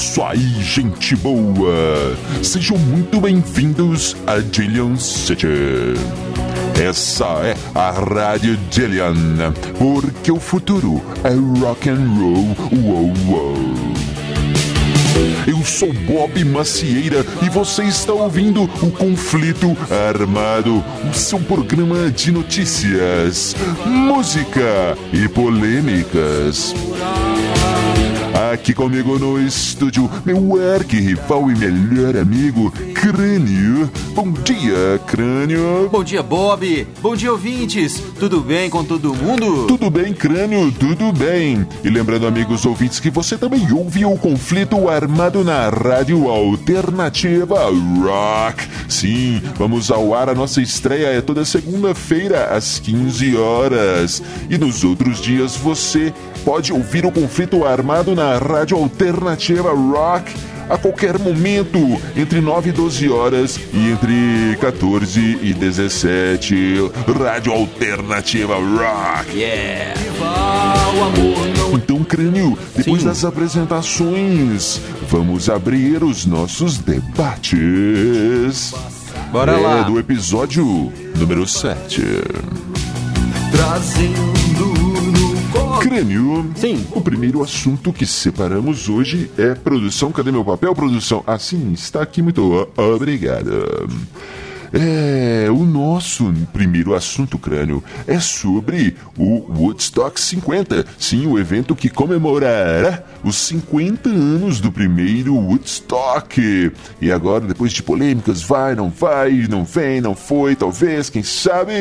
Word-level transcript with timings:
isso 0.00 0.22
aí, 0.22 0.62
gente 0.62 1.14
boa! 1.14 2.16
Sejam 2.42 2.78
muito 2.78 3.20
bem-vindos 3.20 4.16
a 4.26 4.40
Jillian 4.40 4.96
City. 4.96 5.46
Essa 6.82 7.26
é 7.44 7.54
a 7.74 7.90
Rádio 7.90 8.58
Jillian, 8.70 9.52
porque 9.78 10.32
o 10.32 10.40
futuro 10.40 11.02
é 11.22 11.34
rock 11.60 11.90
and 11.90 12.06
roll. 12.18 12.56
Uou, 12.82 13.12
uou. 13.28 13.54
Eu 15.46 15.62
sou 15.66 15.92
Bob 15.92 16.44
Macieira 16.46 17.22
e 17.42 17.50
você 17.50 17.82
está 17.82 18.14
ouvindo 18.14 18.62
o 18.62 18.90
Conflito 18.92 19.76
Armado, 20.08 20.82
o 21.10 21.12
seu 21.12 21.40
programa 21.40 22.10
de 22.10 22.32
notícias, 22.32 23.54
música 23.84 24.96
e 25.12 25.28
polêmicas. 25.28 26.74
Aqui 28.52 28.74
comigo 28.74 29.16
no 29.16 29.40
estúdio, 29.40 30.10
meu 30.26 30.58
arqui-rival 30.74 31.52
e 31.52 31.54
melhor 31.54 32.16
amigo, 32.16 32.72
Crânio. 33.00 33.90
Bom 34.14 34.30
dia, 34.30 35.00
Crânio. 35.06 35.88
Bom 35.90 36.04
dia, 36.04 36.22
Bob. 36.22 36.86
Bom 37.00 37.16
dia, 37.16 37.32
ouvintes. 37.32 37.98
Tudo 38.18 38.42
bem 38.42 38.68
com 38.68 38.84
todo 38.84 39.14
mundo? 39.14 39.66
Tudo 39.66 39.88
bem, 39.88 40.12
Crânio, 40.12 40.70
tudo 40.70 41.10
bem. 41.10 41.66
E 41.82 41.88
lembrando, 41.88 42.26
amigos 42.26 42.66
ouvintes, 42.66 43.00
que 43.00 43.08
você 43.08 43.38
também 43.38 43.72
ouve 43.72 44.04
o 44.04 44.18
conflito 44.18 44.86
armado 44.86 45.42
na 45.42 45.70
Rádio 45.70 46.28
Alternativa 46.28 47.70
Rock. 48.02 48.68
Sim, 48.86 49.40
vamos 49.56 49.90
ao 49.90 50.12
ar. 50.14 50.28
A 50.28 50.34
nossa 50.34 50.60
estreia 50.60 51.06
é 51.06 51.22
toda 51.22 51.42
segunda-feira, 51.46 52.54
às 52.54 52.78
15 52.80 53.34
horas. 53.34 54.22
E 54.50 54.58
nos 54.58 54.84
outros 54.84 55.22
dias 55.22 55.56
você 55.56 56.12
pode 56.44 56.70
ouvir 56.70 57.06
o 57.06 57.10
conflito 57.10 57.64
armado 57.64 58.14
na 58.14 58.36
Rádio 58.36 58.76
Alternativa 58.76 59.70
Rock 59.70 60.34
a 60.70 60.78
qualquer 60.78 61.18
momento, 61.18 62.00
entre 62.16 62.40
9 62.40 62.68
e 62.68 62.72
12 62.72 63.10
horas 63.10 63.60
e 63.74 63.90
entre 63.90 64.56
14 64.60 65.38
e 65.42 65.52
17. 65.52 66.90
Rádio 67.18 67.52
Alternativa 67.52 68.54
Rock. 68.54 69.36
Yeah! 69.36 70.00
Então, 71.72 72.04
Crânio, 72.04 72.56
depois 72.76 73.02
Sim. 73.02 73.08
das 73.08 73.24
apresentações, 73.24 74.80
vamos 75.08 75.50
abrir 75.50 76.04
os 76.04 76.24
nossos 76.24 76.78
debates. 76.78 78.72
Bora 79.32 79.52
é 79.52 79.56
lá. 79.56 79.82
do 79.82 79.98
episódio 79.98 80.92
número 81.16 81.46
7. 81.46 82.02
Trazendo. 83.50 84.39
Crânio. 85.80 86.50
Sim. 86.54 86.86
O 86.92 87.00
primeiro 87.00 87.42
assunto 87.42 87.90
que 87.90 88.04
separamos 88.04 88.88
hoje 88.88 89.30
é 89.38 89.54
produção. 89.54 90.12
Cadê 90.12 90.30
meu 90.30 90.44
papel, 90.44 90.74
produção? 90.74 91.24
Ah, 91.26 91.38
sim, 91.38 91.72
está 91.72 92.02
aqui. 92.02 92.20
Muito 92.20 92.68
obrigado. 92.76 93.88
É, 94.72 95.48
o 95.50 95.64
nosso 95.64 96.32
primeiro 96.52 96.94
assunto, 96.94 97.38
crânio, 97.38 97.82
é 98.06 98.20
sobre 98.20 98.96
o 99.18 99.44
Woodstock 99.52 100.20
50. 100.20 100.86
Sim, 100.98 101.26
o 101.26 101.38
evento 101.38 101.74
que 101.74 101.88
comemorará 101.88 103.02
os 103.24 103.36
50 103.36 104.08
anos 104.08 104.60
do 104.60 104.70
primeiro 104.70 105.34
Woodstock. 105.34 106.72
E 107.00 107.10
agora, 107.10 107.46
depois 107.46 107.72
de 107.72 107.82
polêmicas, 107.82 108.42
vai, 108.42 108.74
não 108.74 108.90
vai, 108.90 109.46
não 109.48 109.64
vem, 109.64 110.00
não 110.00 110.14
foi, 110.14 110.54
talvez, 110.54 111.10
quem 111.10 111.22
sabe? 111.22 111.72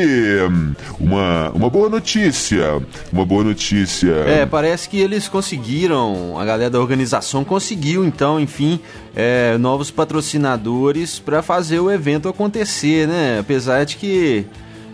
Uma, 0.99 1.51
uma 1.51 1.69
boa 1.69 1.89
notícia. 1.89 2.81
Uma 3.11 3.25
boa 3.25 3.43
notícia. 3.43 4.11
É, 4.25 4.45
parece 4.45 4.89
que 4.89 4.99
eles 4.99 5.27
conseguiram, 5.27 6.39
a 6.39 6.45
galera 6.45 6.69
da 6.69 6.79
organização 6.79 7.43
conseguiu, 7.43 8.03
então, 8.03 8.39
enfim, 8.39 8.79
é, 9.15 9.57
novos 9.57 9.91
patrocinadores 9.91 11.19
para 11.19 11.41
fazer 11.41 11.79
o 11.79 11.91
evento 11.91 12.29
acontecer, 12.29 12.78
né? 12.87 13.39
Apesar 13.39 13.85
de 13.85 13.95
que 13.97 14.45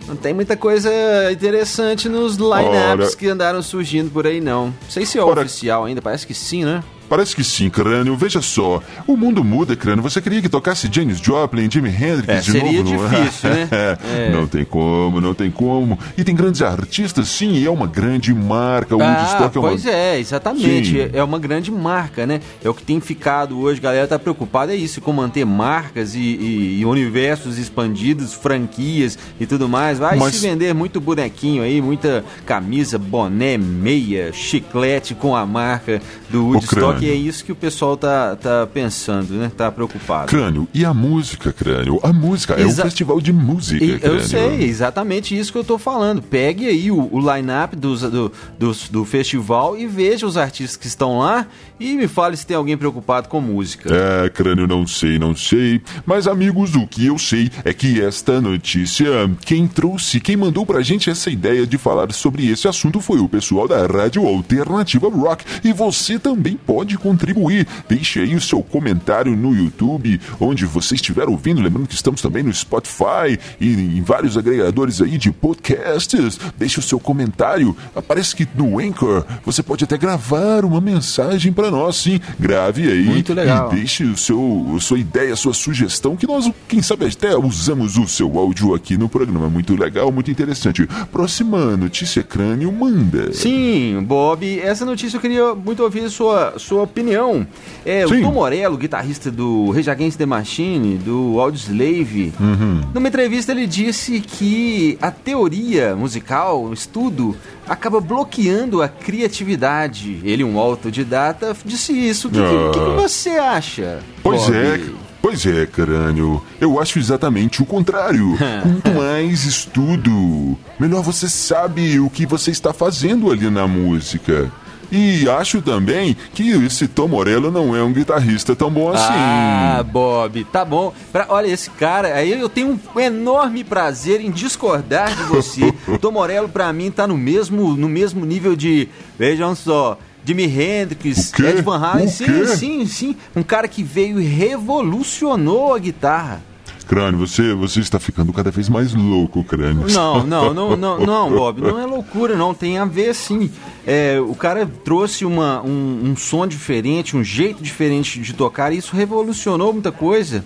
não 0.06 0.16
tem 0.16 0.32
muita 0.32 0.56
coisa 0.56 0.90
interessante 1.32 2.08
nos 2.08 2.36
lineups 2.36 3.08
Ora. 3.08 3.16
que 3.16 3.26
andaram 3.28 3.62
surgindo 3.62 4.10
por 4.10 4.26
aí, 4.26 4.40
não. 4.40 4.66
Não 4.66 4.74
sei 4.88 5.04
se 5.04 5.18
é 5.18 5.22
Ora. 5.22 5.40
oficial 5.40 5.84
ainda, 5.84 6.00
parece 6.00 6.26
que 6.26 6.34
sim, 6.34 6.64
né? 6.64 6.82
Parece 7.08 7.34
que 7.36 7.44
sim, 7.44 7.70
crânio. 7.70 8.16
Veja 8.16 8.42
só. 8.42 8.82
O 9.06 9.16
mundo 9.16 9.42
muda, 9.44 9.76
crânio. 9.76 10.02
Você 10.02 10.20
queria 10.20 10.42
que 10.42 10.48
tocasse 10.48 10.88
Janis 10.90 11.18
Joplin, 11.18 11.70
Jimi 11.70 11.88
Hendrix 11.88 12.28
É, 12.28 12.40
de 12.40 12.50
seria 12.52 12.82
novo? 12.82 12.94
não 13.02 13.08
difícil, 13.08 13.50
né? 13.50 13.68
É. 13.76 13.98
É. 14.28 14.30
Não 14.30 14.46
tem 14.46 14.64
como, 14.64 15.20
não 15.20 15.34
tem 15.34 15.50
como. 15.50 15.98
E 16.16 16.24
tem 16.24 16.34
grandes 16.34 16.62
artistas, 16.62 17.28
sim, 17.28 17.52
e 17.54 17.64
é 17.66 17.70
uma 17.70 17.86
grande 17.86 18.32
marca. 18.34 18.96
O 18.96 19.02
Ah, 19.02 19.06
Woodstock 19.18 19.56
é 19.56 19.60
uma... 19.60 19.68
pois 19.68 19.86
é, 19.86 20.18
exatamente. 20.18 20.90
Sim. 20.90 20.98
É- 21.00 21.10
É 21.18 21.22
uma 21.24 21.38
grande 21.38 21.70
marca, 21.70 22.26
né? 22.26 22.40
É 22.62 22.68
o 22.68 22.74
que 22.74 22.82
tem 22.82 23.00
ficado 23.00 23.58
hoje. 23.58 23.78
A 23.80 23.82
galera 23.82 24.06
tá 24.06 24.18
preocupada, 24.18 24.72
é 24.72 24.76
isso, 24.76 25.00
com 25.00 25.12
manter 25.12 25.44
marcas 25.46 26.14
e, 26.14 26.18
e- 26.20 26.80
e 26.80 26.84
universos 26.84 27.58
expandidos, 27.58 28.32
franquias 28.34 29.18
e 29.40 29.46
tudo 29.46 29.68
mais. 29.68 29.98
Vai 29.98 30.16
Mas- 30.18 30.34
se 30.36 30.46
vender 30.46 30.74
muito 30.74 31.00
bonequinho 31.00 31.62
aí, 31.62 31.80
muita 31.80 32.24
camisa, 32.44 32.98
boné, 32.98 33.56
meia, 33.56 34.32
chiclete 34.32 35.14
com 35.14 35.34
a 35.36 35.46
marca 35.46 36.00
do 36.30 36.46
Woodstock. 36.48 36.95
Crânio. 36.98 37.08
E 37.08 37.10
é 37.10 37.14
isso 37.14 37.44
que 37.44 37.52
o 37.52 37.56
pessoal 37.56 37.96
tá, 37.96 38.36
tá 38.36 38.66
pensando, 38.72 39.34
né? 39.34 39.50
Tá 39.56 39.70
preocupado. 39.70 40.26
Crânio, 40.28 40.66
e 40.74 40.84
a 40.84 40.92
música, 40.94 41.52
crânio? 41.52 41.98
A 42.02 42.12
música 42.12 42.54
é 42.54 42.64
um 42.64 42.68
Exa- 42.68 42.82
festival 42.84 43.20
de 43.20 43.32
música, 43.32 43.84
E 43.84 43.98
crânio. 43.98 44.18
eu 44.18 44.24
sei, 44.24 44.62
exatamente 44.64 45.36
isso 45.36 45.52
que 45.52 45.58
eu 45.58 45.64
tô 45.64 45.78
falando. 45.78 46.22
Pegue 46.22 46.66
aí 46.68 46.90
o, 46.90 47.08
o 47.12 47.18
line-up 47.34 47.74
dos- 47.76 48.02
do, 48.02 48.32
dos- 48.58 48.88
do 48.88 49.04
festival 49.04 49.76
e 49.78 49.86
veja 49.86 50.26
os 50.26 50.36
artistas 50.36 50.76
que 50.76 50.86
estão 50.86 51.18
lá 51.18 51.46
e 51.80 51.94
me 51.94 52.06
fale 52.08 52.36
se 52.36 52.46
tem 52.46 52.56
alguém 52.56 52.76
preocupado 52.76 53.28
com 53.28 53.40
música. 53.40 53.90
É, 53.94 54.28
crânio, 54.30 54.66
não 54.66 54.86
sei, 54.86 55.18
não 55.18 55.34
sei. 55.34 55.80
Mas, 56.04 56.26
amigos, 56.26 56.74
o 56.74 56.86
que 56.86 57.06
eu 57.06 57.18
sei 57.18 57.50
é 57.64 57.72
que 57.72 58.00
esta 58.00 58.40
notícia, 58.40 59.06
quem 59.44 59.66
trouxe, 59.66 60.20
quem 60.20 60.36
mandou 60.36 60.64
pra 60.66 60.80
gente 60.82 61.08
essa 61.10 61.30
ideia 61.30 61.66
de 61.66 61.78
falar 61.78 62.12
sobre 62.12 62.46
esse 62.50 62.68
assunto 62.68 63.00
foi 63.00 63.18
o 63.18 63.28
pessoal 63.28 63.66
da 63.66 63.86
Rádio 63.86 64.26
Alternativa 64.26 65.08
Rock. 65.08 65.44
E 65.64 65.72
você 65.72 66.18
também 66.18 66.56
pode 66.56 66.85
contribuir. 66.94 67.66
Deixe 67.88 68.20
aí 68.20 68.34
o 68.34 68.40
seu 68.40 68.62
comentário 68.62 69.34
no 69.34 69.54
YouTube, 69.54 70.20
onde 70.38 70.66
você 70.66 70.94
estiver 70.94 71.26
ouvindo. 71.26 71.62
Lembrando 71.62 71.88
que 71.88 71.94
estamos 71.94 72.20
também 72.20 72.42
no 72.42 72.52
Spotify 72.52 73.38
e 73.58 73.72
em 73.72 74.02
vários 74.02 74.36
agregadores 74.36 75.00
aí 75.00 75.16
de 75.16 75.32
podcasts. 75.32 76.38
Deixe 76.58 76.78
o 76.78 76.82
seu 76.82 77.00
comentário. 77.00 77.74
Parece 78.06 78.36
que 78.36 78.46
no 78.54 78.78
Anchor 78.78 79.24
você 79.44 79.62
pode 79.62 79.84
até 79.84 79.96
gravar 79.96 80.64
uma 80.66 80.80
mensagem 80.80 81.52
pra 81.52 81.70
nós, 81.70 81.96
sim. 81.96 82.20
Grave 82.38 82.90
aí. 82.90 83.04
Muito 83.04 83.32
legal. 83.32 83.72
E 83.72 83.76
deixe 83.76 84.04
o 84.04 84.16
seu, 84.16 84.76
sua 84.80 84.98
ideia, 84.98 85.34
sua 85.36 85.54
sugestão, 85.54 86.16
que 86.16 86.26
nós, 86.26 86.50
quem 86.68 86.82
sabe, 86.82 87.06
até 87.06 87.36
usamos 87.36 87.96
o 87.96 88.06
seu 88.06 88.38
áudio 88.38 88.74
aqui 88.74 88.96
no 88.96 89.08
programa. 89.08 89.48
Muito 89.48 89.74
legal, 89.74 90.12
muito 90.12 90.30
interessante. 90.30 90.86
Próxima 91.10 91.76
notícia, 91.76 92.22
crânio, 92.22 92.70
manda. 92.72 93.32
Sim, 93.32 94.04
Bob, 94.06 94.58
essa 94.60 94.84
notícia 94.84 95.16
eu 95.16 95.20
queria 95.20 95.54
muito 95.54 95.82
ouvir 95.82 96.04
a 96.04 96.10
sua, 96.10 96.58
sua 96.76 96.82
opinião. 96.82 97.46
É, 97.86 98.06
Sim. 98.06 98.20
o 98.20 98.22
Tom 98.22 98.32
Morello, 98.32 98.76
guitarrista 98.76 99.30
do 99.30 99.70
Rage 99.70 99.88
Against 99.90 100.18
the 100.18 100.26
Machine, 100.26 100.98
do 100.98 101.40
Audioslave, 101.40 102.34
Uhum. 102.38 102.82
numa 102.92 103.08
entrevista 103.08 103.52
ele 103.52 103.66
disse 103.66 104.20
que 104.20 104.98
a 105.00 105.10
teoria 105.10 105.96
musical, 105.96 106.64
o 106.64 106.74
estudo, 106.74 107.34
acaba 107.66 107.98
bloqueando 108.00 108.82
a 108.82 108.88
criatividade. 108.88 110.20
Ele, 110.22 110.44
um 110.44 110.58
autodidata, 110.58 111.56
disse 111.64 111.92
isso. 111.92 112.28
O 112.28 112.30
que, 112.30 112.38
o 112.40 112.70
que 112.72 112.78
que 112.78 112.84
Ah. 112.90 112.96
você 112.96 113.30
acha? 113.30 114.00
Pois 114.22 114.42
Bob? 114.42 114.54
é, 114.54 114.80
pois 115.22 115.46
é, 115.46 115.64
crânio. 115.66 116.42
Eu 116.60 116.78
acho 116.80 116.98
exatamente 116.98 117.62
o 117.62 117.66
contrário. 117.66 118.36
Quanto 118.62 118.92
mais 118.94 119.44
estudo, 119.44 120.58
melhor 120.78 121.02
você 121.02 121.28
sabe 121.28 121.98
o 122.00 122.10
que 122.10 122.26
você 122.26 122.50
está 122.50 122.72
fazendo 122.72 123.30
ali 123.30 123.48
na 123.48 123.66
música. 123.66 124.52
E 124.90 125.28
acho 125.28 125.60
também 125.62 126.16
que 126.34 126.50
esse 126.64 126.86
Tom 126.88 127.08
Morello 127.08 127.50
não 127.50 127.74
é 127.74 127.82
um 127.82 127.92
guitarrista 127.92 128.54
tão 128.54 128.70
bom 128.70 128.90
assim. 128.90 129.12
Ah, 129.12 129.84
Bob, 129.86 130.44
tá 130.44 130.64
bom. 130.64 130.92
Pra- 131.12 131.26
olha, 131.28 131.46
esse 131.48 131.70
cara, 131.70 132.14
aí 132.14 132.32
eu 132.32 132.48
tenho 132.48 132.78
um 132.94 133.00
enorme 133.00 133.64
prazer 133.64 134.20
em 134.20 134.30
discordar 134.30 135.14
de 135.14 135.22
você. 135.24 135.72
Tom 136.00 136.12
Morello, 136.12 136.48
pra 136.48 136.72
mim, 136.72 136.90
tá 136.90 137.06
no 137.06 137.16
mesmo, 137.16 137.76
no 137.76 137.88
mesmo 137.88 138.24
nível 138.24 138.54
de. 138.56 138.88
Vejam 139.18 139.54
só. 139.54 139.98
Jimi 140.24 140.44
Hendrix? 140.44 141.32
Ed 141.38 141.62
Van 141.62 141.78
Halen, 141.78 142.08
sim, 142.08 142.46
sim, 142.46 142.84
sim. 142.86 143.16
Um 143.36 143.44
cara 143.44 143.68
que 143.68 143.84
veio 143.84 144.20
e 144.20 144.24
revolucionou 144.26 145.72
a 145.72 145.78
guitarra. 145.78 146.42
Crânio, 146.86 147.18
você, 147.18 147.52
você 147.52 147.80
está 147.80 147.98
ficando 147.98 148.32
cada 148.32 148.50
vez 148.50 148.68
mais 148.68 148.94
louco, 148.94 149.42
crânio. 149.42 149.86
Não, 149.90 150.24
não, 150.24 150.54
não, 150.54 150.76
não, 150.76 151.00
não, 151.00 151.30
Bob, 151.34 151.60
não 151.60 151.80
é 151.80 151.84
loucura, 151.84 152.36
não. 152.36 152.54
Tem 152.54 152.78
a 152.78 152.84
ver 152.84 153.14
sim. 153.14 153.50
É, 153.86 154.20
o 154.20 154.34
cara 154.34 154.66
trouxe 154.84 155.24
uma, 155.24 155.62
um, 155.62 156.10
um 156.10 156.16
som 156.16 156.46
diferente, 156.46 157.16
um 157.16 157.24
jeito 157.24 157.62
diferente 157.62 158.20
de 158.20 158.32
tocar, 158.32 158.72
e 158.72 158.78
isso 158.78 158.94
revolucionou 158.94 159.72
muita 159.72 159.90
coisa. 159.90 160.44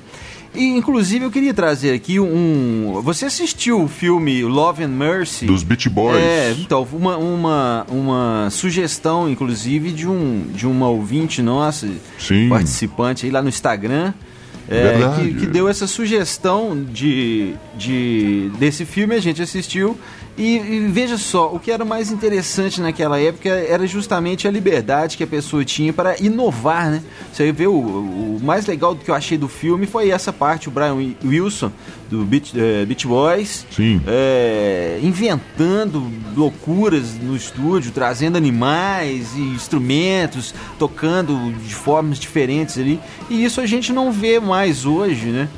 E, 0.54 0.64
inclusive, 0.64 1.24
eu 1.24 1.30
queria 1.30 1.54
trazer 1.54 1.92
aqui 1.92 2.18
um. 2.18 3.00
Você 3.04 3.26
assistiu 3.26 3.82
o 3.84 3.88
filme 3.88 4.42
Love 4.42 4.82
and 4.82 4.88
Mercy? 4.88 5.46
Dos 5.46 5.62
Beach 5.62 5.88
Boys. 5.88 6.20
É, 6.20 6.52
então, 6.58 6.86
uma, 6.92 7.16
uma, 7.16 7.86
uma 7.88 8.48
sugestão, 8.50 9.30
inclusive, 9.30 9.92
de, 9.92 10.08
um, 10.08 10.46
de 10.52 10.66
uma 10.66 10.88
ouvinte 10.88 11.40
nossa, 11.40 11.88
Sim. 12.18 12.48
participante 12.48 13.26
aí 13.26 13.32
lá 13.32 13.40
no 13.40 13.48
Instagram. 13.48 14.12
É, 14.70 15.16
que, 15.16 15.34
que 15.34 15.46
deu 15.46 15.68
essa 15.68 15.86
sugestão 15.88 16.80
de, 16.82 17.54
de 17.76 18.50
desse 18.58 18.84
filme, 18.84 19.16
a 19.16 19.20
gente 19.20 19.42
assistiu. 19.42 19.98
E, 20.40 20.56
e 20.56 20.78
veja 20.88 21.18
só, 21.18 21.52
o 21.52 21.58
que 21.60 21.70
era 21.70 21.84
mais 21.84 22.10
interessante 22.10 22.80
naquela 22.80 23.20
época 23.20 23.50
era 23.50 23.86
justamente 23.86 24.48
a 24.48 24.50
liberdade 24.50 25.18
que 25.18 25.22
a 25.22 25.26
pessoa 25.26 25.62
tinha 25.66 25.92
para 25.92 26.16
inovar, 26.18 26.90
né? 26.90 27.02
Você 27.30 27.52
vê 27.52 27.66
o, 27.66 27.72
o 27.74 28.40
mais 28.42 28.64
legal 28.64 28.94
do 28.94 29.04
que 29.04 29.10
eu 29.10 29.14
achei 29.14 29.36
do 29.36 29.48
filme 29.48 29.86
foi 29.86 30.08
essa 30.08 30.32
parte, 30.32 30.66
o 30.68 30.70
Brian 30.72 30.96
Wilson, 31.22 31.70
do 32.08 32.24
Beach, 32.24 32.52
eh, 32.58 32.86
Beach 32.86 33.06
Boys, 33.06 33.66
é, 34.06 34.98
inventando 35.02 36.10
loucuras 36.34 37.14
no 37.22 37.36
estúdio, 37.36 37.92
trazendo 37.92 38.36
animais 38.38 39.34
e 39.36 39.40
instrumentos, 39.40 40.54
tocando 40.78 41.52
de 41.66 41.74
formas 41.74 42.18
diferentes 42.18 42.78
ali. 42.78 42.98
E 43.28 43.44
isso 43.44 43.60
a 43.60 43.66
gente 43.66 43.92
não 43.92 44.10
vê 44.10 44.40
mais 44.40 44.86
hoje, 44.86 45.26
né? 45.26 45.48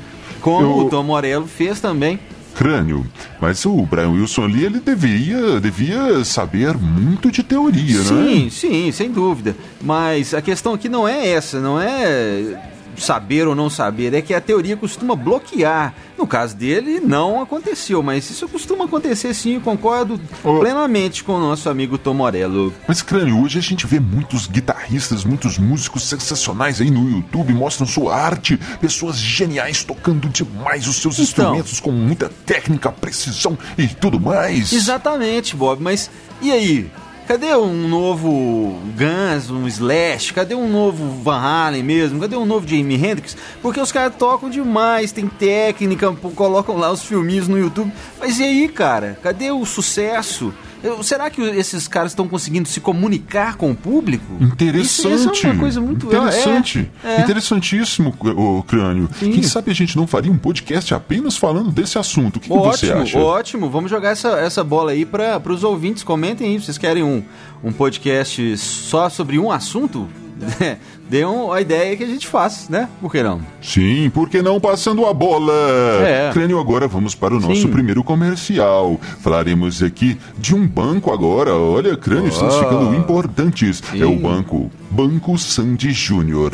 Como 0.41 0.67
Eu- 0.81 0.85
o 0.87 0.89
Tom 0.89 1.03
Morello 1.03 1.47
fez 1.47 1.79
também. 1.79 2.19
Crânio. 2.55 3.05
Mas 3.39 3.65
o 3.65 3.85
Brian 3.85 4.09
Wilson 4.09 4.45
ali, 4.45 4.65
ele 4.65 4.79
devia, 4.79 5.59
devia 5.59 6.23
saber 6.23 6.77
muito 6.77 7.31
de 7.31 7.43
teoria, 7.43 7.97
né? 7.99 8.03
Sim, 8.03 8.49
sim, 8.49 8.91
sem 8.91 9.11
dúvida. 9.11 9.55
Mas 9.81 10.33
a 10.33 10.41
questão 10.41 10.73
aqui 10.73 10.87
não 10.87 11.07
é 11.07 11.29
essa, 11.29 11.59
não 11.59 11.79
é 11.79 12.72
saber 12.97 13.47
ou 13.47 13.55
não 13.55 13.69
saber, 13.69 14.13
é 14.13 14.21
que 14.21 14.33
a 14.33 14.41
teoria 14.41 14.75
costuma 14.77 15.15
bloquear. 15.15 15.93
No 16.17 16.27
caso 16.27 16.55
dele, 16.55 16.99
não 16.99 17.41
aconteceu, 17.41 18.01
mas 18.03 18.29
isso 18.29 18.47
costuma 18.47 18.85
acontecer 18.85 19.33
sim, 19.33 19.59
concordo 19.59 20.19
Ô. 20.43 20.59
plenamente 20.59 21.23
com 21.23 21.33
o 21.33 21.39
nosso 21.39 21.69
amigo 21.69 21.97
Tom 21.97 22.13
Morello. 22.13 22.73
Mas, 22.87 23.01
Crânio, 23.01 23.41
hoje 23.41 23.57
a 23.59 23.61
gente 23.61 23.85
vê 23.87 23.99
muitos 23.99 24.47
guitarristas, 24.47 25.25
muitos 25.25 25.57
músicos 25.57 26.03
sensacionais 26.03 26.79
aí 26.79 26.91
no 26.91 27.09
YouTube, 27.09 27.53
mostram 27.53 27.85
sua 27.87 28.15
arte, 28.15 28.57
pessoas 28.79 29.17
geniais 29.17 29.83
tocando 29.83 30.29
demais 30.29 30.87
os 30.87 30.97
seus 30.97 31.15
Então. 31.15 31.23
instrumentos 31.23 31.79
com 31.79 31.91
muita 31.91 32.29
técnica, 32.45 32.91
precisão 32.91 33.57
e 33.77 33.87
tudo 33.87 34.19
mais. 34.19 34.71
Exatamente, 34.71 35.55
Bob, 35.55 35.81
mas 35.81 36.09
e 36.41 36.51
aí? 36.51 36.91
Cadê 37.27 37.55
um 37.55 37.87
novo 37.87 38.77
Guns, 38.97 39.49
um 39.49 39.65
Slash? 39.65 40.33
Cadê 40.33 40.55
um 40.55 40.69
novo 40.69 41.09
Van 41.23 41.39
Halen 41.39 41.81
mesmo? 41.81 42.19
Cadê 42.19 42.35
um 42.35 42.45
novo 42.45 42.67
Jimi 42.67 42.95
Hendrix? 42.95 43.37
Porque 43.61 43.79
os 43.79 43.93
caras 43.93 44.15
tocam 44.17 44.49
demais, 44.49 45.13
tem 45.13 45.27
técnica, 45.27 46.11
colocam 46.35 46.75
lá 46.75 46.91
os 46.91 47.03
filminhos 47.03 47.47
no 47.47 47.57
YouTube. 47.57 47.91
Mas 48.19 48.39
e 48.39 48.43
aí, 48.43 48.67
cara? 48.67 49.17
Cadê 49.23 49.51
o 49.51 49.65
sucesso? 49.65 50.53
Será 51.01 51.29
que 51.29 51.41
esses 51.41 51.87
caras 51.87 52.11
estão 52.11 52.27
conseguindo 52.27 52.67
se 52.67 52.81
comunicar 52.81 53.55
com 53.55 53.71
o 53.71 53.75
público? 53.75 54.25
Interessante. 54.41 55.13
Isso, 55.13 55.31
isso 55.33 55.47
é 55.47 55.51
uma 55.51 55.59
coisa 55.59 55.81
muito 55.81 56.07
interessante. 56.07 56.91
É, 57.03 57.15
é. 57.15 57.21
Interessantíssimo, 57.21 58.13
o 58.19 58.63
Crânio. 58.63 59.09
Sim. 59.17 59.31
Quem 59.31 59.43
sabe 59.43 59.71
a 59.71 59.73
gente 59.73 59.95
não 59.95 60.05
faria 60.05 60.31
um 60.31 60.37
podcast 60.37 60.93
apenas 60.93 61.37
falando 61.37 61.71
desse 61.71 61.97
assunto? 61.97 62.37
O 62.37 62.39
que, 62.39 62.49
que 62.49 62.57
você 62.57 62.87
Ótimo, 62.87 63.01
acha? 63.01 63.19
ótimo. 63.19 63.69
Vamos 63.69 63.89
jogar 63.89 64.11
essa, 64.11 64.39
essa 64.39 64.63
bola 64.63 64.91
aí 64.91 65.05
para 65.05 65.41
os 65.47 65.63
ouvintes. 65.63 66.03
Comentem 66.03 66.47
aí. 66.47 66.59
Vocês 66.59 66.77
querem 66.77 67.03
um, 67.03 67.23
um 67.63 67.71
podcast 67.71 68.57
só 68.57 69.09
sobre 69.09 69.39
um 69.39 69.51
assunto? 69.51 70.09
Dê 71.09 71.25
um, 71.25 71.51
a 71.51 71.61
ideia 71.61 71.95
que 71.95 72.03
a 72.03 72.07
gente 72.07 72.25
faz, 72.27 72.69
né? 72.69 72.87
Por 73.01 73.11
que 73.11 73.21
não? 73.21 73.41
Sim, 73.61 74.09
por 74.13 74.29
que 74.29 74.41
não 74.41 74.59
passando 74.59 75.05
a 75.05 75.13
bola? 75.13 75.53
É. 76.01 76.29
Crânio, 76.33 76.59
agora 76.59 76.87
vamos 76.87 77.13
para 77.13 77.35
o 77.35 77.39
nosso 77.39 77.61
Sim. 77.61 77.67
primeiro 77.67 78.03
comercial. 78.03 78.99
Falaremos 79.19 79.83
aqui 79.83 80.17
de 80.37 80.55
um 80.55 80.65
banco 80.65 81.11
agora. 81.11 81.53
Olha, 81.53 81.95
Crânio, 81.97 82.29
estamos 82.29 82.55
Ah. 82.55 82.59
ficando 82.59 82.95
importantes. 82.95 83.83
É 83.93 84.05
o 84.05 84.09
Sim. 84.09 84.17
banco 84.17 84.71
Banco 84.89 85.37
Sandy 85.37 85.91
Júnior. 85.91 86.51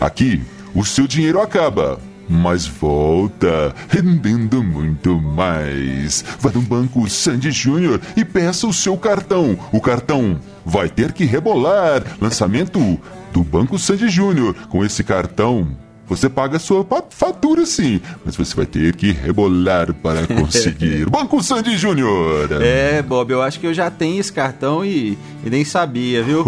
Aqui, 0.00 0.42
o 0.74 0.84
seu 0.84 1.06
dinheiro 1.06 1.40
acaba. 1.40 1.98
Mas 2.32 2.66
volta, 2.66 3.74
rendendo 3.90 4.64
muito 4.64 5.20
mais. 5.20 6.24
Vá 6.40 6.50
no 6.50 6.62
Banco 6.62 7.06
Sandy 7.08 7.50
Júnior 7.50 8.00
e 8.16 8.24
peça 8.24 8.66
o 8.66 8.72
seu 8.72 8.96
cartão. 8.96 9.58
O 9.70 9.82
cartão 9.82 10.40
vai 10.64 10.88
ter 10.88 11.12
que 11.12 11.26
rebolar. 11.26 12.02
Lançamento 12.18 12.98
do 13.34 13.44
Banco 13.44 13.78
Sandy 13.78 14.08
Júnior. 14.08 14.54
Com 14.70 14.82
esse 14.82 15.04
cartão, 15.04 15.76
você 16.08 16.28
paga 16.28 16.56
a 16.56 16.60
sua 16.60 16.86
fatura 17.10 17.64
sim, 17.64 18.00
mas 18.24 18.36
você 18.36 18.54
vai 18.54 18.66
ter 18.66 18.94
que 18.96 19.12
rebolar 19.12 19.94
para 19.94 20.26
conseguir. 20.28 21.08
Banco 21.08 21.42
Sandy 21.42 21.76
Júnior. 21.78 22.48
É, 22.60 23.00
Bob, 23.02 23.30
eu 23.32 23.40
acho 23.40 23.58
que 23.58 23.66
eu 23.66 23.72
já 23.74 23.90
tenho 23.90 24.20
esse 24.20 24.32
cartão 24.32 24.84
e, 24.84 25.16
e 25.44 25.48
nem 25.50 25.64
sabia, 25.64 26.22
viu? 26.22 26.44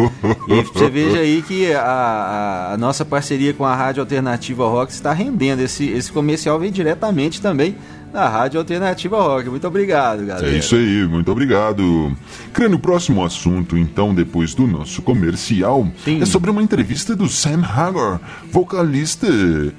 E 0.49 0.61
você 0.63 0.91
veja 0.91 1.19
aí 1.19 1.43
que 1.43 1.73
a, 1.73 1.81
a- 1.81 2.73
a 2.75 2.77
nossa 2.77 3.05
parceria 3.05 3.55
com 3.55 3.65
a 3.65 3.75
Rádio 3.75 4.01
Alternativa 4.03 4.67
Rock 4.69 4.93
está 4.93 5.13
rendendo. 5.13 5.61
Esse, 5.61 5.89
esse 5.89 6.11
comercial 6.13 6.59
vem 6.59 6.71
diretamente 6.71 7.41
também 7.41 7.77
da 8.15 8.29
Rádio 8.29 8.61
Alternativa 8.61 9.21
Rock. 9.21 9.51
Muito 9.51 9.67
obrigado, 9.67 10.25
galera. 10.25 10.49
É 10.49 10.57
isso 10.57 10.77
aí, 10.77 11.05
muito 11.05 11.33
obrigado. 11.33 12.17
Crânio, 12.53 12.77
o 12.77 12.81
próximo 12.81 13.25
assunto, 13.25 13.77
então, 13.77 14.15
depois 14.15 14.55
do 14.55 14.69
nosso 14.69 15.03
comercial, 15.03 15.89
Sim. 16.05 16.23
é 16.23 16.25
sobre 16.25 16.49
uma 16.49 16.63
entrevista 16.63 17.17
do 17.17 17.29
Sam 17.29 17.65
Hagar, 17.65 18.21
vocalista, 18.53 19.27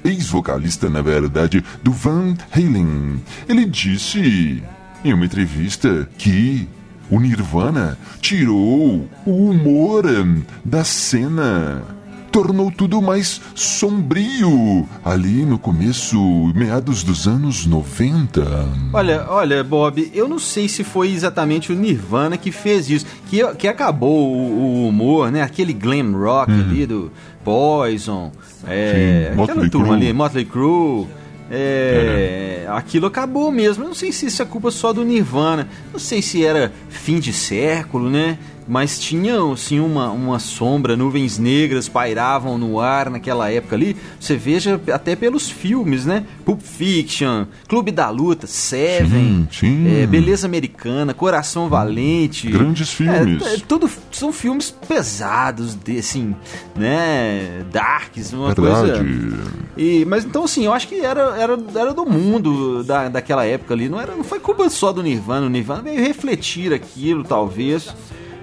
ex-vocalista, 0.04 0.90
na 0.90 1.00
verdade, 1.00 1.64
do 1.82 1.90
Van 1.90 2.36
Halen. 2.54 3.22
Ele 3.48 3.64
disse 3.64 4.62
em 5.02 5.14
uma 5.14 5.24
entrevista 5.24 6.06
que 6.18 6.68
o 7.08 7.18
Nirvana 7.18 7.96
tirou 8.20 9.08
o 9.24 9.50
humor 9.50 10.04
hum, 10.04 10.42
da 10.62 10.84
cena 10.84 11.95
tornou 12.36 12.70
tudo 12.70 13.00
mais 13.00 13.40
sombrio 13.54 14.86
ali 15.02 15.42
no 15.46 15.58
começo, 15.58 16.18
meados 16.54 17.02
dos 17.02 17.26
anos 17.26 17.64
90. 17.64 18.42
Olha, 18.92 19.24
olha, 19.30 19.64
Bob, 19.64 20.10
eu 20.12 20.28
não 20.28 20.38
sei 20.38 20.68
se 20.68 20.84
foi 20.84 21.12
exatamente 21.12 21.72
o 21.72 21.74
Nirvana 21.74 22.36
que 22.36 22.52
fez 22.52 22.90
isso, 22.90 23.06
que, 23.30 23.42
que 23.54 23.66
acabou 23.66 24.30
o, 24.36 24.84
o 24.84 24.88
humor, 24.88 25.32
né? 25.32 25.40
Aquele 25.40 25.72
glam 25.72 26.12
rock 26.12 26.52
ali 26.52 26.84
do 26.84 27.10
Poison, 27.42 28.30
é, 28.66 29.30
Sim, 29.30 29.42
aquela 29.42 29.54
Motley 29.54 29.70
turma 29.70 29.94
ali, 29.94 30.12
Motley 30.12 30.44
Crue. 30.44 31.06
é, 31.50 32.66
Aquilo 32.68 33.06
acabou 33.06 33.50
mesmo. 33.50 33.82
Eu 33.84 33.88
não 33.88 33.94
sei 33.94 34.12
se 34.12 34.26
isso 34.26 34.42
é 34.42 34.44
culpa 34.44 34.70
só 34.70 34.92
do 34.92 35.06
Nirvana. 35.06 35.66
Não 35.90 35.98
sei 35.98 36.20
se 36.20 36.44
era 36.44 36.70
fim 36.90 37.18
de 37.18 37.32
século, 37.32 38.10
né? 38.10 38.36
Mas 38.68 38.98
tinha 38.98 39.36
assim 39.52 39.78
uma, 39.78 40.10
uma 40.10 40.38
sombra, 40.38 40.96
nuvens 40.96 41.38
negras 41.38 41.88
pairavam 41.88 42.58
no 42.58 42.80
ar 42.80 43.08
naquela 43.10 43.50
época 43.50 43.76
ali. 43.76 43.96
Você 44.18 44.36
veja 44.36 44.80
até 44.92 45.14
pelos 45.14 45.48
filmes, 45.48 46.04
né? 46.04 46.24
Pulp 46.44 46.60
Fiction, 46.60 47.46
Clube 47.68 47.92
da 47.92 48.10
Luta, 48.10 48.46
Seven, 48.46 49.08
Sim, 49.10 49.48
sim. 49.52 50.02
é, 50.02 50.06
Beleza 50.06 50.46
Americana, 50.46 51.14
Coração 51.14 51.68
Valente. 51.68 52.48
Grandes 52.48 52.92
filmes. 52.92 53.42
É, 53.46 53.54
é, 53.54 53.58
tudo 53.58 53.88
são 54.10 54.32
filmes 54.32 54.70
pesados, 54.70 55.74
de, 55.74 55.98
assim, 55.98 56.34
né? 56.74 57.64
Darks, 57.72 58.32
uma 58.32 58.52
Verdade. 58.52 58.92
coisa. 58.92 59.04
E, 59.76 60.04
mas 60.06 60.24
então 60.24 60.44
assim, 60.44 60.64
eu 60.64 60.72
acho 60.72 60.88
que 60.88 61.00
era, 61.00 61.36
era, 61.38 61.58
era 61.74 61.94
do 61.94 62.04
mundo 62.04 62.82
da, 62.82 63.08
daquela 63.08 63.44
época 63.44 63.74
ali. 63.74 63.88
Não, 63.88 64.00
era, 64.00 64.14
não 64.16 64.24
foi 64.24 64.40
culpa 64.40 64.68
só 64.70 64.92
do 64.92 65.02
Nirvana. 65.02 65.46
O 65.46 65.50
Nirvana 65.50 65.82
veio 65.82 66.00
refletir 66.00 66.72
aquilo, 66.72 67.22
talvez. 67.22 67.94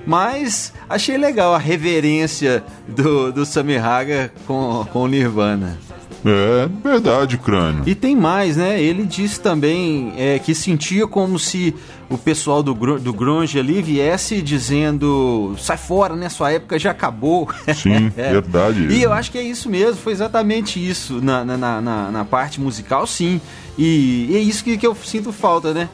Mas 0.05 0.73
achei 0.89 1.17
legal 1.17 1.53
a 1.53 1.57
reverência 1.57 2.63
do, 2.87 3.31
do 3.31 3.45
Sammy 3.45 3.77
Hagar 3.77 4.29
com, 4.45 4.85
com 4.91 5.03
o 5.03 5.07
Nirvana. 5.07 5.77
É 6.25 6.69
verdade, 6.81 7.37
crânio. 7.37 7.83
E 7.85 7.93
tem 7.93 8.15
mais, 8.15 8.55
né? 8.55 8.81
Ele 8.81 9.03
disse 9.05 9.41
também 9.41 10.13
é, 10.15 10.39
que 10.39 10.55
sentia 10.55 11.05
como 11.05 11.37
se 11.37 11.75
o 12.09 12.17
pessoal 12.17 12.63
do, 12.63 12.73
do 12.97 13.11
grunge 13.11 13.59
ali 13.59 13.81
viesse 13.81 14.41
dizendo 14.41 15.53
sai 15.59 15.75
fora, 15.75 16.15
né? 16.15 16.29
Sua 16.29 16.51
época 16.53 16.79
já 16.79 16.91
acabou. 16.91 17.49
Sim, 17.75 18.07
verdade. 18.09 18.87
E 18.87 19.03
eu 19.03 19.11
acho 19.11 19.31
que 19.31 19.37
é 19.37 19.43
isso 19.43 19.69
mesmo, 19.69 19.97
foi 19.97 20.13
exatamente 20.13 20.79
isso 20.79 21.19
na, 21.21 21.43
na, 21.43 21.57
na, 21.57 21.81
na- 21.81 22.11
na 22.11 22.23
parte 22.25 22.59
musical, 22.61 23.05
sim. 23.05 23.41
E, 23.77 24.27
e 24.29 24.35
é 24.37 24.39
isso 24.39 24.63
que, 24.63 24.77
que 24.77 24.87
eu 24.87 24.95
sinto 24.95 25.33
falta, 25.33 25.73
né? 25.73 25.89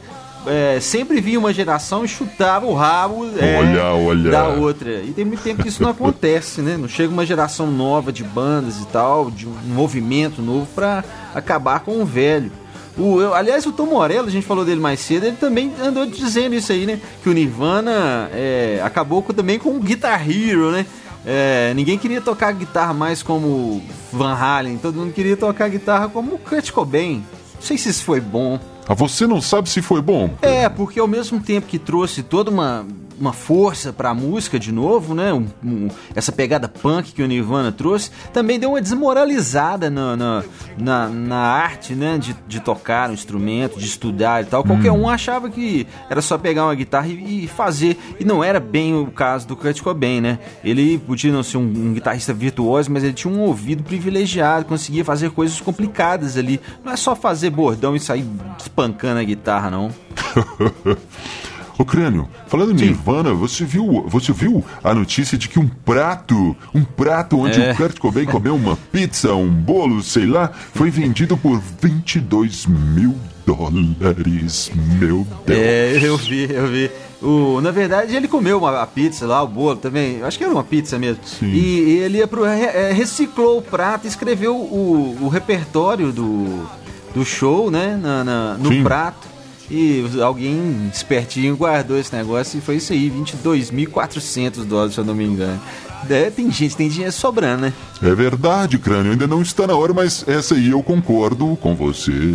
É, 0.46 0.78
sempre 0.80 1.20
vi 1.20 1.36
uma 1.36 1.52
geração 1.52 2.02
e 2.04 2.08
chutava 2.08 2.64
o 2.66 2.72
rabo 2.72 3.26
é, 3.38 3.58
Olha, 3.58 3.84
olha. 3.94 4.30
da 4.30 4.48
outra. 4.48 4.90
E 5.02 5.12
tem 5.12 5.24
muito 5.24 5.42
tempo 5.42 5.62
que 5.62 5.68
isso 5.68 5.82
não 5.82 5.90
acontece, 5.90 6.62
né? 6.62 6.76
Não 6.78 6.88
chega 6.88 7.12
uma 7.12 7.26
geração 7.26 7.70
nova 7.70 8.10
de 8.10 8.24
bandas 8.24 8.78
e 8.80 8.86
tal, 8.86 9.30
de 9.30 9.46
um 9.46 9.52
movimento 9.66 10.40
novo 10.40 10.66
pra 10.74 11.04
acabar 11.34 11.80
com 11.80 12.00
o 12.00 12.06
velho. 12.06 12.50
O, 12.96 13.20
eu- 13.20 13.34
aliás, 13.34 13.66
o 13.66 13.72
Tom 13.72 13.86
Morello, 13.86 14.28
a 14.28 14.30
gente 14.30 14.46
falou 14.46 14.64
dele 14.64 14.80
mais 14.80 15.00
cedo, 15.00 15.26
ele 15.26 15.36
também 15.36 15.72
andou 15.82 16.06
dizendo 16.06 16.54
isso 16.54 16.72
aí, 16.72 16.86
né? 16.86 16.98
Que 17.22 17.28
o 17.28 17.32
Nirvana 17.32 18.30
é, 18.32 18.80
acabou 18.82 19.22
com- 19.22 19.32
também 19.34 19.58
com 19.58 19.76
o 19.76 19.80
Guitar 19.80 20.28
Hero, 20.28 20.70
né? 20.70 20.86
É, 21.24 21.72
ninguém 21.76 21.98
queria 21.98 22.20
tocar 22.20 22.50
guitarra 22.52 22.94
mais 22.94 23.22
como 23.22 23.82
Van 24.10 24.32
Halen, 24.34 24.78
todo 24.78 24.94
mundo 24.96 25.12
queria 25.12 25.36
tocar 25.36 25.68
guitarra 25.68 26.08
como 26.08 26.38
Kurt 26.38 26.70
Cobain. 26.70 27.22
Não 27.56 27.62
sei 27.62 27.76
se 27.76 27.90
isso 27.90 28.04
foi 28.04 28.20
bom. 28.22 28.58
Você 28.94 29.26
não 29.26 29.40
sabe 29.40 29.68
se 29.68 29.80
foi 29.80 30.02
bom? 30.02 30.30
É, 30.42 30.68
porque 30.68 30.98
ao 30.98 31.06
mesmo 31.06 31.40
tempo 31.40 31.66
que 31.66 31.78
trouxe 31.78 32.22
toda 32.22 32.50
uma 32.50 32.86
uma 33.20 33.32
força 33.32 33.92
para 33.92 34.10
a 34.10 34.14
música 34.14 34.58
de 34.58 34.72
novo, 34.72 35.14
né? 35.14 35.32
Um, 35.32 35.46
um, 35.62 35.88
essa 36.14 36.32
pegada 36.32 36.68
punk 36.68 37.12
que 37.12 37.22
o 37.22 37.26
Nirvana 37.26 37.70
trouxe, 37.70 38.10
também 38.32 38.58
deu 38.58 38.70
uma 38.70 38.80
desmoralizada 38.80 39.90
na, 39.90 40.16
na, 40.16 40.44
na, 40.78 41.08
na 41.08 41.36
arte, 41.36 41.94
né? 41.94 42.16
De, 42.18 42.34
de 42.48 42.60
tocar 42.60 43.10
um 43.10 43.12
instrumento, 43.12 43.78
de 43.78 43.84
estudar 43.84 44.42
e 44.42 44.46
tal. 44.46 44.64
Qualquer 44.64 44.90
Hum. 44.92 45.02
um 45.02 45.08
achava 45.08 45.50
que 45.50 45.86
era 46.08 46.22
só 46.22 46.38
pegar 46.38 46.64
uma 46.64 46.74
guitarra 46.74 47.06
e, 47.08 47.44
e 47.44 47.48
fazer. 47.48 47.98
E 48.18 48.24
não 48.24 48.42
era 48.42 48.58
bem 48.58 48.94
o 48.94 49.06
caso 49.08 49.46
do 49.46 49.56
Kurt 49.56 49.80
Cobain, 49.82 50.20
né? 50.20 50.38
Ele 50.64 50.98
podia 50.98 51.32
não 51.32 51.42
ser 51.42 51.58
um, 51.58 51.62
um 51.62 51.92
guitarrista 51.92 52.32
virtuoso, 52.32 52.90
mas 52.90 53.04
ele 53.04 53.12
tinha 53.12 53.32
um 53.32 53.40
ouvido 53.40 53.82
privilegiado, 53.82 54.64
conseguia 54.64 55.04
fazer 55.04 55.30
coisas 55.30 55.60
complicadas 55.60 56.36
ali. 56.36 56.60
Não 56.84 56.92
é 56.92 56.96
só 56.96 57.14
fazer 57.14 57.50
bordão 57.50 57.94
e 57.94 58.00
sair 58.00 58.24
espancando 58.58 59.20
a 59.20 59.24
guitarra, 59.24 59.70
não. 59.70 59.90
Ô 61.80 61.84
Crânio, 61.86 62.28
falando 62.46 62.72
em 62.72 62.74
Nirvana, 62.74 63.32
você 63.32 63.64
viu, 63.64 64.04
você 64.06 64.34
viu 64.34 64.62
a 64.84 64.92
notícia 64.92 65.38
de 65.38 65.48
que 65.48 65.58
um 65.58 65.66
prato, 65.66 66.54
um 66.74 66.84
prato 66.84 67.38
onde 67.38 67.58
É. 67.58 67.72
o 67.72 67.76
Kurt 67.76 67.98
Cobain 67.98 68.26
comeu 68.26 68.54
uma 68.54 68.76
pizza, 68.92 69.32
um 69.34 69.48
bolo, 69.48 70.02
sei 70.02 70.26
lá, 70.26 70.50
foi 70.74 70.90
vendido 70.90 71.38
por 71.38 71.58
22 71.80 72.66
mil 72.66 73.14
dólares. 73.46 74.70
Meu 74.98 75.26
Deus. 75.46 75.58
É, 75.58 75.98
eu 76.02 76.16
vi, 76.18 76.52
eu 76.52 76.66
vi. 76.66 76.90
O, 77.22 77.62
na 77.62 77.70
verdade, 77.70 78.14
ele 78.14 78.28
comeu 78.28 78.58
uma, 78.58 78.82
a 78.82 78.86
pizza 78.86 79.26
lá, 79.26 79.42
o 79.42 79.46
bolo 79.48 79.76
também. 79.76 80.18
Eu 80.18 80.26
acho 80.26 80.36
que 80.36 80.44
era 80.44 80.52
uma 80.52 80.64
pizza 80.64 80.98
mesmo. 80.98 81.22
Sim. 81.24 81.46
E, 81.46 81.98
ele 81.98 82.18
ia 82.18 82.28
pro, 82.28 82.44
é, 82.44 82.92
reciclou 82.92 83.58
o 83.58 83.62
prato, 83.62 84.06
escreveu 84.06 84.54
o, 84.54 85.16
o 85.20 85.28
repertório 85.28 86.12
do, 86.12 86.66
do 87.14 87.24
show, 87.24 87.70
né? 87.70 87.98
na- 88.00 88.22
na- 88.22 88.54
no 88.58 88.68
Sim. 88.68 88.82
prato. 88.82 89.28
E 89.70 90.04
alguém 90.20 90.90
espertinho 90.92 91.56
guardou 91.56 91.96
esse 91.96 92.14
negócio 92.14 92.58
e 92.58 92.60
foi 92.60 92.76
isso 92.76 92.92
aí, 92.92 93.08
22.400 93.08 94.64
dólares, 94.64 94.94
se 94.94 95.00
eu 95.00 95.04
não 95.04 95.14
me 95.14 95.24
engano. 95.24 95.60
É, 96.08 96.30
tem 96.30 96.50
gente, 96.50 96.76
tem 96.76 96.88
dinheiro 96.88 97.12
sobrando, 97.12 97.62
né? 97.62 97.72
É 98.02 98.14
verdade, 98.14 98.78
Crânio, 98.78 99.12
ainda 99.12 99.26
não 99.26 99.42
está 99.42 99.66
na 99.66 99.76
hora, 99.76 99.92
mas 99.92 100.24
essa 100.26 100.54
aí 100.54 100.70
eu 100.70 100.82
concordo 100.82 101.56
com 101.60 101.74
você. 101.76 102.34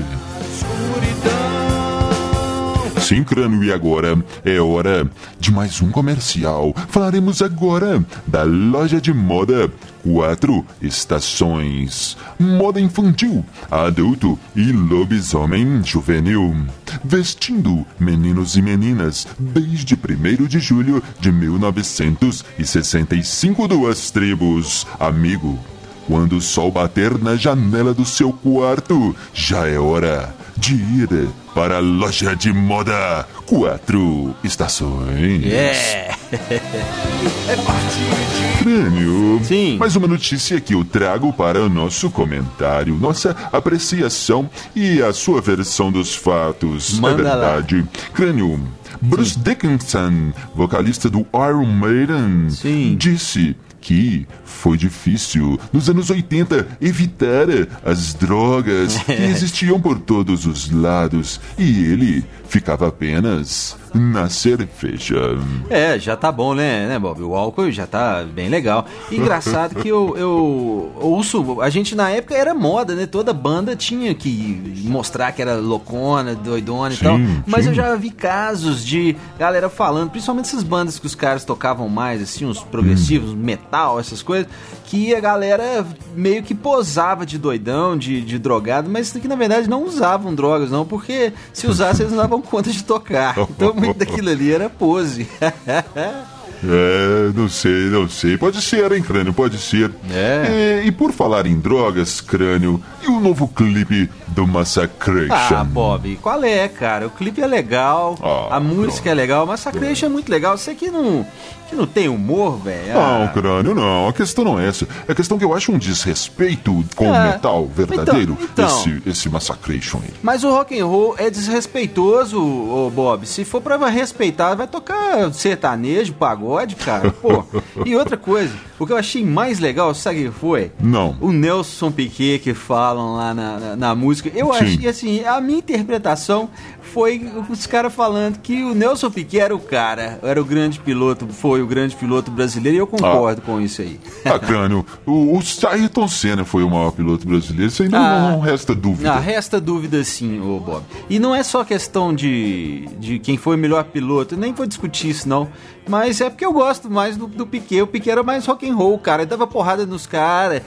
Sim, 3.06 3.24
Crânio, 3.24 3.64
e 3.64 3.72
agora 3.72 4.18
é 4.44 4.60
hora 4.60 5.08
de 5.40 5.52
mais 5.52 5.80
um 5.80 5.92
comercial. 5.92 6.74
Falaremos 6.90 7.40
agora 7.40 8.04
da 8.26 8.42
loja 8.42 9.00
de 9.00 9.14
moda 9.14 9.72
Quatro 10.02 10.66
Estações. 10.82 12.18
Moda 12.40 12.82
infantil, 12.82 13.46
adulto 13.70 14.40
e 14.56 14.72
lobisomem 14.72 15.84
juvenil. 15.84 16.56
Vestindo 17.04 17.86
meninos 18.00 18.58
e 18.58 18.62
meninas 18.64 19.28
desde 19.38 19.94
1 19.94 20.48
de 20.48 20.58
julho 20.58 21.04
de 21.20 21.32
1965 21.32 23.68
duas 23.68 24.10
tribos. 24.10 24.88
Amigo, 25.00 25.60
quando 26.08 26.38
o 26.38 26.42
sol 26.42 26.72
bater 26.72 27.20
na 27.20 27.36
janela 27.36 27.94
do 27.94 28.04
seu 28.04 28.34
quarto, 28.34 29.16
já 29.32 29.68
é 29.68 29.78
hora 29.78 30.34
de 30.58 30.76
ir 30.76 31.30
para 31.54 31.78
a 31.78 31.80
loja 31.80 32.36
de 32.36 32.52
moda 32.52 33.26
Quatro 33.46 34.36
Estações. 34.44 35.46
É! 35.46 36.10
Crânio. 38.60 39.40
Sim. 39.44 39.78
Mais 39.78 39.96
uma 39.96 40.08
notícia 40.08 40.60
que 40.60 40.74
eu 40.74 40.84
trago 40.84 41.32
para 41.32 41.62
o 41.62 41.70
nosso 41.70 42.10
comentário, 42.10 42.96
nossa 42.96 43.36
apreciação 43.52 44.50
e 44.76 45.02
a 45.02 45.14
sua 45.14 45.42
versão 45.42 45.92
dos 45.92 46.16
fatos. 46.16 47.00
Manda 47.00 47.22
é 47.22 47.26
lá. 47.26 47.36
verdade. 47.36 47.86
Crânio. 48.14 48.60
Bruce 49.02 49.38
Dickinson, 49.38 50.32
vocalista 50.56 51.10
do 51.10 51.28
Iron 51.34 51.66
Maiden, 51.66 52.50
Sim. 52.50 52.96
disse 52.98 53.56
que 53.86 54.28
foi 54.44 54.78
difícil 54.78 55.60
nos 55.72 55.88
anos 55.92 56.10
80 56.10 56.68
evitar 56.82 57.46
as 57.86 58.16
drogas 58.16 58.98
que 59.06 59.12
existiam 59.12 59.80
por 59.80 60.00
todos 60.00 60.48
os 60.48 60.72
lados 60.72 61.40
e 61.56 61.86
ele 61.86 62.26
ficava 62.48 62.88
apenas 62.88 63.78
na 63.94 64.28
cerveja. 64.30 65.38
É, 65.70 65.98
já 65.98 66.18
tá 66.18 66.32
bom, 66.32 66.54
né, 66.54 66.88
né, 66.88 67.00
Bob? 67.00 67.22
O 67.22 67.36
álcool 67.36 67.72
já 67.72 67.88
tá 67.88 68.24
bem 68.24 68.50
legal. 68.50 68.86
Engraçado 69.12 69.76
que 69.76 69.88
eu, 69.88 70.16
eu 70.18 70.94
ouço. 71.00 71.62
A 71.62 71.70
gente 71.70 71.96
na 71.96 72.10
época 72.10 72.36
era 72.36 72.54
moda, 72.54 72.94
né? 72.94 73.06
Toda 73.06 73.34
banda 73.34 73.76
tinha 73.76 74.14
que 74.14 74.84
mostrar 74.84 75.32
que 75.32 75.42
era 75.42 75.56
loucona, 75.56 76.36
doidona 76.36 76.94
e 76.94 76.98
Sim, 76.98 77.04
tal. 77.04 77.18
Mas 77.48 77.64
sim. 77.64 77.70
eu 77.70 77.76
já 77.76 77.96
vi 77.96 78.12
casos 78.12 78.86
de 78.86 79.16
galera 79.40 79.70
falando, 79.70 80.10
principalmente 80.10 80.48
essas 80.48 80.64
bandas 80.64 81.00
que 81.00 81.06
os 81.06 81.16
caras 81.16 81.46
tocavam 81.46 81.88
mais, 81.88 82.22
assim, 82.22 82.46
uns 82.46 82.60
progressivos, 82.60 83.34
metal, 83.34 83.75
essas 84.00 84.22
coisas, 84.22 84.48
que 84.86 85.14
a 85.14 85.20
galera 85.20 85.86
meio 86.16 86.44
que 86.44 86.54
posava 86.56 87.26
de 87.26 87.38
doidão, 87.38 87.98
de, 87.98 88.22
de 88.22 88.38
drogado, 88.40 88.90
mas 88.90 89.12
que 89.12 89.28
na 89.28 89.36
verdade 89.36 89.70
não 89.70 89.84
usavam 89.84 90.34
drogas, 90.34 90.70
não, 90.72 90.86
porque 90.86 91.34
se 91.54 91.68
usassem 91.68 92.06
eles 92.06 92.16
não 92.16 92.24
davam 92.24 92.42
conta 92.42 92.72
de 92.72 92.84
tocar. 92.84 93.36
Então 93.56 93.74
muito 93.74 93.98
daquilo 93.98 94.30
ali 94.30 94.52
era 94.52 94.70
pose. 94.70 95.28
É, 96.64 97.32
não 97.36 97.48
sei, 97.48 97.90
não 97.90 98.10
sei. 98.10 98.38
Pode 98.38 98.62
ser, 98.62 98.92
hein, 98.92 99.02
crânio? 99.02 99.34
Pode 99.34 99.58
ser. 99.58 99.92
É. 100.12 100.82
E, 100.84 100.88
e 100.88 100.92
por 100.92 101.12
falar 101.12 101.46
em 101.46 101.60
drogas, 101.60 102.22
crânio, 102.22 102.82
e 103.04 103.08
o 103.08 103.20
novo 103.20 103.48
clipe 103.48 104.10
do 104.28 104.48
Massacration? 104.48 105.34
Ah, 105.34 105.64
Bob, 105.64 106.18
qual 106.22 106.44
é, 106.44 106.68
cara? 106.68 107.08
O 107.08 107.10
clipe 107.12 107.42
é 107.42 107.46
legal, 107.46 108.18
Ah, 108.22 108.56
a 108.56 108.60
música 108.60 109.12
é 109.12 109.14
legal, 109.14 109.46
mas 109.46 109.60
Sacration 109.60 110.08
é 110.08 110.10
muito 110.10 110.30
legal. 110.30 110.58
Você 110.58 110.74
que 110.74 110.90
não, 110.90 111.26
que 111.66 111.76
não 111.76 111.86
tem 111.88 112.08
humor, 112.08 112.58
velho. 112.58 112.94
Não, 112.94 113.24
ah, 113.24 113.28
crânio, 113.28 113.76
não. 113.76 114.08
A 114.08 114.14
questão 114.14 114.44
não 114.44 114.60
é 114.60 114.68
essa. 114.68 114.88
É 115.08 115.12
a 115.12 115.16
questão 115.16 115.38
que 115.38 115.44
eu 115.44 115.54
acho 115.54 115.72
um 115.72 115.78
desrespeito 115.78 116.84
com 116.96 117.10
o 117.10 117.14
É. 117.16 117.32
metal 117.34 117.66
verdadeiro. 117.68 118.38
Então, 118.42 118.66
então. 118.66 118.80
Esse, 118.80 119.02
esse 119.10 119.30
Massacration 119.30 120.00
aí. 120.04 120.14
Mas 120.22 120.44
o 120.44 120.50
rock 120.50 120.80
and 120.80 120.86
roll 120.86 121.16
é 121.18 121.30
desrespeitoso, 121.30 122.40
ô 122.42 122.90
Bob. 122.90 123.26
Se 123.26 123.44
for 123.44 123.62
pra 123.62 123.76
respeitar, 123.88 124.56
vai 124.56 124.68
tocar 124.68 125.34
sertanejo, 125.34 126.14
pagode, 126.14 126.76
cara. 126.76 127.12
Pô. 127.12 127.44
E 127.86 127.96
outra 127.96 128.16
coisa, 128.18 128.54
o 128.80 128.86
que 128.88 128.94
eu 128.94 128.98
achei 128.98 129.24
mais 129.24 129.60
legal, 129.60 129.94
sabe 129.94 130.28
o 130.28 130.32
que 130.32 130.40
foi? 130.40 130.72
Não. 130.80 131.16
O 131.20 131.32
Nelson 131.32 131.92
Piquet 131.92 132.40
que 132.40 132.54
falam 132.54 133.16
lá 133.16 133.34
na, 133.34 133.60
na, 133.60 133.76
na 133.76 133.96
música. 133.96 134.32
Eu 134.34 134.54
Sim. 134.54 134.60
achei 134.60 134.88
assim, 134.88 135.24
a 135.26 135.40
minha 135.42 135.60
interpretação 135.60 136.50
foi 136.82 137.22
os 137.50 137.68
caras 137.68 137.94
falando 137.94 138.40
que 138.40 138.64
o 138.64 138.74
Nelson 138.74 139.12
Piquet 139.12 139.40
era 139.40 139.56
o 139.56 139.60
cara, 139.60 140.20
era 140.24 140.42
o 140.42 140.46
grande 140.46 140.80
piloto, 140.80 141.28
foi 141.28 141.55
o 141.62 141.68
grande 141.68 141.96
piloto 141.96 142.30
brasileiro, 142.32 142.78
e 142.78 142.80
eu 142.80 142.88
concordo 142.88 143.42
com 143.42 143.60
isso 143.62 143.82
aí. 143.82 144.00
Ah, 144.24 144.40
crânio, 144.40 144.86
o, 145.06 145.38
o 145.38 145.40
Ayrton 145.70 146.08
Senna 146.08 146.44
foi 146.46 146.64
o 146.64 146.70
maior 146.70 146.92
piloto 146.92 147.28
brasileiro. 147.28 147.68
Isso 147.72 147.84
aí 147.84 147.90
não, 147.90 148.00
Ah. 148.00 148.32
não 148.32 148.40
resta 148.40 148.74
dúvida. 148.76 149.12
Ah, 149.14 149.20
resta 149.20 149.60
dúvida 149.62 150.04
sim, 150.04 150.40
ô 150.42 150.60
Bob. 150.60 150.84
E 151.10 151.20
não 151.20 151.34
é 151.36 151.44
só 151.44 151.64
questão 151.64 152.14
de, 152.14 152.88
de 153.00 153.20
quem 153.20 153.38
foi 153.38 153.56
o 153.56 153.60
melhor 153.60 153.84
piloto, 153.86 154.36
nem 154.38 154.54
vou 154.54 154.66
discutir 154.66 155.10
isso 155.10 155.28
não. 155.30 155.48
Mas 155.88 156.20
é 156.20 156.32
porque 156.32 156.44
eu 156.44 156.52
gosto 156.52 156.90
mais 156.90 157.16
do, 157.16 157.28
do 157.28 157.46
Piquet. 157.46 157.84
O 157.84 157.88
Piquet 157.88 158.10
era 158.10 158.24
mais 158.24 158.44
rock 158.48 158.68
and 158.68 158.74
roll, 158.76 158.98
cara. 158.98 159.22
Ele 159.22 159.30
dava 159.30 159.46
porrada 159.46 159.86
nos 159.86 160.08
caras. 160.08 160.64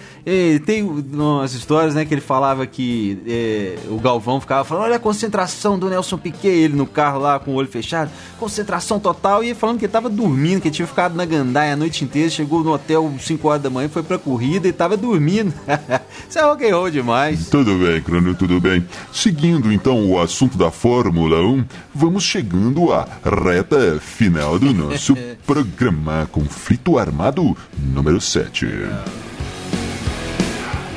Tem 0.65 0.81
umas 0.85 1.55
histórias, 1.55 1.95
né, 1.97 2.05
que 2.05 2.15
ele 2.15 2.21
falava 2.21 2.65
que 2.67 3.19
é, 3.27 3.79
o 3.91 3.99
Galvão 3.99 4.41
ficava 4.41 4.63
falando, 4.63 4.85
olha 4.85 4.95
a 4.97 4.99
concentração 5.01 5.77
do 5.77 5.89
Nelson 5.91 6.19
Piquet, 6.19 6.47
ele 6.49 6.77
no 6.77 6.87
carro 6.87 7.19
lá 7.19 7.39
com 7.41 7.51
o 7.51 7.55
olho 7.55 7.67
fechado, 7.67 8.11
concentração 8.39 9.01
total, 9.01 9.43
e 9.43 9.55
falando 9.55 9.79
que 9.79 9.87
ele 9.87 9.93
tava 9.93 10.09
dormindo, 10.09 10.61
que 10.61 10.69
ele 10.69 10.75
tinha 10.79 10.87
ficado 10.87 11.17
na 11.17 11.25
gandaia 11.25 11.73
a 11.73 11.77
noite 11.77 12.05
inteira, 12.05 12.31
chegou 12.31 12.63
no 12.63 12.73
hotel 12.73 13.13
5 13.19 13.49
horas 13.49 13.63
da 13.63 13.69
manhã, 13.69 13.89
foi 13.89 14.03
pra 14.03 14.17
corrida 14.17 14.69
e 14.69 14.73
tava 14.73 14.97
dormindo. 14.97 15.53
Isso 16.29 16.39
é 16.39 16.43
rock 16.43 16.65
and 16.65 16.77
roll 16.77 16.91
demais. 16.91 17.49
Tudo 17.49 17.77
bem, 17.77 18.01
Crânio, 18.01 18.35
tudo 18.35 18.61
bem. 18.61 18.87
Seguindo 19.13 19.73
então 19.73 20.09
o 20.09 20.21
assunto 20.21 20.57
da 20.57 20.71
Fórmula 20.71 21.41
1, 21.41 21.65
vamos 21.93 22.23
chegando 22.23 22.93
à 22.93 23.09
reta 23.25 23.99
final 23.99 24.57
do 24.57 24.73
nosso 24.73 25.17
programa 25.45 26.29
Conflito 26.31 26.97
Armado 26.97 27.57
número 27.77 28.21
7. 28.21 28.67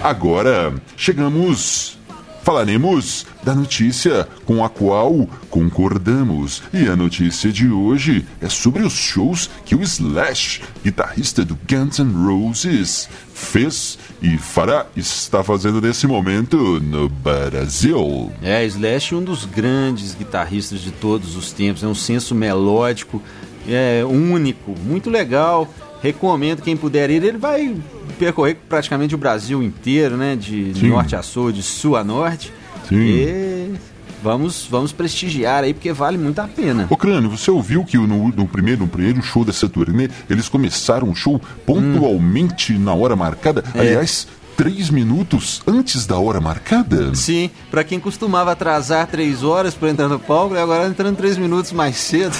Agora 0.04 0.76
chegamos. 0.96 2.00
Falaremos 2.44 3.28
da 3.44 3.54
notícia 3.54 4.28
com 4.46 4.66
a 4.66 4.70
qual 4.70 5.28
concordamos. 5.50 6.64
E 6.74 6.88
a 6.88 6.96
notícia 6.96 7.52
de 7.52 7.70
hoje 7.70 8.26
é 8.42 8.50
sobre 8.50 8.82
os 8.84 8.94
shows 8.94 9.50
que 9.64 9.76
o 9.76 9.82
Slash, 9.84 10.62
guitarrista 10.84 11.46
do 11.46 11.58
Guns 11.70 12.00
N' 12.00 12.26
Roses, 12.26 13.08
fez 13.34 14.00
e 14.22 14.38
fará, 14.38 14.88
está 14.96 15.44
fazendo 15.44 15.80
nesse 15.80 16.08
momento 16.08 16.58
no 16.80 17.08
Brasil. 17.10 18.32
É, 18.42 18.66
Slash 18.66 19.14
é 19.14 19.18
um 19.18 19.24
dos 19.24 19.46
grandes 19.46 20.16
guitarristas 20.16 20.80
de 20.80 20.92
todos 20.92 21.36
os 21.36 21.52
tempos, 21.52 21.84
é 21.84 21.88
um 21.88 21.96
senso 21.96 22.34
melódico, 22.34 23.22
é 23.68 24.04
único, 24.04 24.76
muito 24.84 25.12
legal. 25.12 25.72
Recomendo 26.01 26.62
quem 26.62 26.75
puder 26.75 27.10
ir. 27.10 27.24
Ele 27.24 27.38
vai 27.38 27.75
percorrer 28.17 28.58
praticamente 28.67 29.15
o 29.15 29.17
Brasil 29.17 29.62
inteiro, 29.63 30.17
né? 30.17 30.36
De 30.36 30.74
norte 30.88 31.15
a 31.15 31.22
sul, 31.22 31.51
de 31.51 31.63
sul 31.63 31.96
a 31.96 32.03
norte. 32.03 32.51
Sim. 32.88 32.96
E 32.96 33.74
vamos, 34.22 34.67
vamos 34.70 34.91
prestigiar 34.91 35.63
aí, 35.63 35.74
porque 35.74 35.91
vale 35.91 36.17
muito 36.17 36.39
a 36.39 36.48
pena. 36.48 36.88
Ô 36.89 36.98
Crânio, 36.98 37.29
você 37.29 37.50
ouviu 37.50 37.84
que 37.84 37.98
no, 37.98 38.29
no 38.29 38.48
primeiro, 38.48 38.81
no 38.81 38.88
primeiro 38.88 39.22
show 39.22 39.43
dessa 39.43 39.67
turnê, 39.67 40.10
eles 40.29 40.48
começaram 40.48 41.10
o 41.10 41.15
show 41.15 41.41
pontualmente 41.65 42.77
na 42.77 42.93
hora 42.93 43.15
marcada? 43.15 43.63
É. 43.74 43.79
Aliás, 43.79 44.27
três 44.55 44.89
minutos 44.89 45.62
antes 45.65 46.05
da 46.05 46.17
hora 46.17 46.39
marcada? 46.39 47.15
Sim, 47.15 47.50
pra 47.70 47.84
quem 47.84 48.00
costumava 48.00 48.51
atrasar 48.51 49.08
três 49.08 49.43
horas 49.43 49.74
pra 49.74 49.89
entrar 49.89 50.08
no 50.08 50.20
palco, 50.20 50.55
agora 50.55 50.88
entrando 50.88 51.15
três 51.15 51.38
minutos 51.38 51.72
mais 51.72 51.96
cedo. 51.98 52.36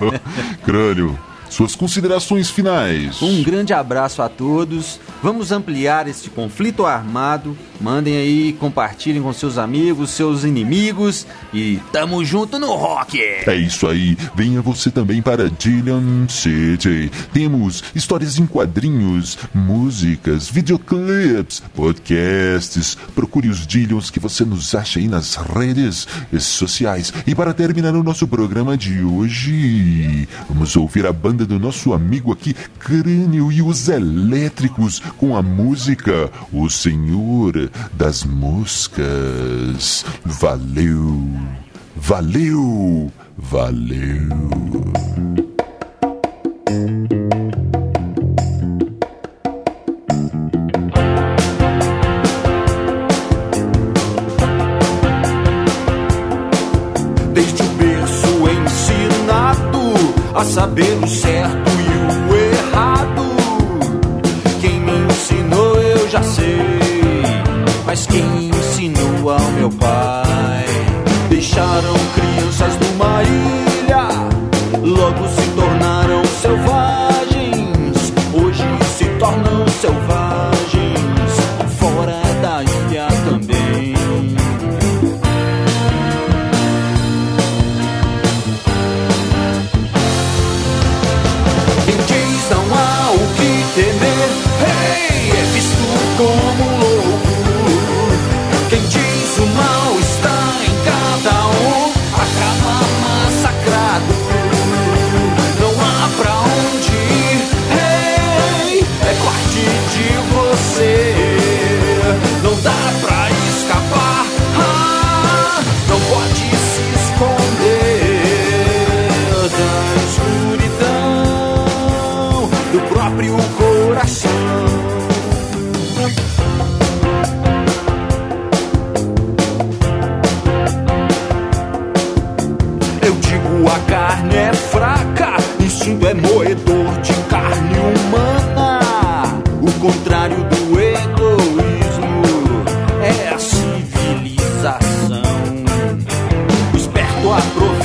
Crânio, 0.64 1.18
suas 1.50 1.74
considerações 1.74 2.48
finais. 2.48 3.20
Um 3.20 3.42
grande 3.42 3.74
abraço 3.74 4.22
a 4.22 4.28
todos. 4.28 4.98
Vamos 5.22 5.52
ampliar 5.52 6.08
este 6.08 6.30
conflito 6.30 6.86
armado. 6.86 7.54
Mandem 7.80 8.16
aí, 8.16 8.52
compartilhem 8.52 9.22
com 9.22 9.32
seus 9.32 9.56
amigos, 9.56 10.10
seus 10.10 10.44
inimigos 10.44 11.26
e 11.52 11.80
tamo 11.90 12.22
junto 12.22 12.58
no 12.58 12.74
rock. 12.74 13.18
É 13.20 13.56
isso 13.56 13.86
aí, 13.86 14.18
venha 14.34 14.60
você 14.60 14.90
também 14.90 15.22
para 15.22 15.48
Dillian 15.48 16.28
City. 16.28 17.10
Temos 17.32 17.82
histórias 17.94 18.38
em 18.38 18.46
quadrinhos, 18.46 19.38
músicas, 19.54 20.48
videoclips, 20.48 21.62
podcasts. 21.74 22.98
Procure 23.14 23.48
os 23.48 23.66
Dillions 23.66 24.10
que 24.10 24.20
você 24.20 24.44
nos 24.44 24.74
acha 24.74 24.98
aí 24.98 25.08
nas 25.08 25.36
redes 25.36 26.06
sociais. 26.38 27.12
E 27.26 27.34
para 27.34 27.54
terminar 27.54 27.94
o 27.94 28.02
nosso 28.02 28.28
programa 28.28 28.76
de 28.76 29.02
hoje, 29.02 30.28
vamos 30.48 30.76
ouvir 30.76 31.06
a 31.06 31.12
banda 31.12 31.39
do 31.46 31.58
nosso 31.58 31.92
amigo 31.92 32.32
aqui, 32.32 32.54
Crânio 32.78 33.50
e 33.52 33.62
os 33.62 33.88
Elétricos, 33.88 35.00
com 35.16 35.36
a 35.36 35.42
música 35.42 36.30
O 36.52 36.68
Senhor 36.68 37.70
das 37.92 38.24
Moscas. 38.24 40.04
Valeu! 40.24 41.28
Valeu! 41.96 43.12
Valeu! 43.36 44.28
Logo 74.82 75.28
se 75.28 75.50
tornaram 75.54 76.24
selvagens. 76.40 77.09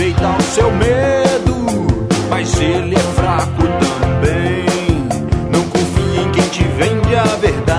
Aproveita 0.05 0.37
o 0.37 0.41
seu 0.43 0.71
medo, 0.71 1.55
mas 2.29 2.59
ele 2.59 2.95
é 2.95 2.99
fraco 2.99 3.63
também. 3.99 5.07
Não 5.51 5.63
confie 5.69 6.21
em 6.21 6.31
quem 6.31 6.47
te 6.49 6.63
vende 6.63 7.15
a 7.15 7.23
verdade. 7.23 7.74